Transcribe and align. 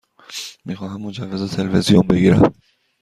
می 0.65 0.75
خواهم 0.75 1.01
مجوز 1.01 1.55
تلویزیون 1.55 2.07
بگیرم. 2.07 2.53